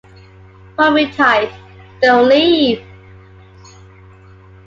[0.79, 1.51] Hold me tight,
[2.01, 2.83] don’t leave.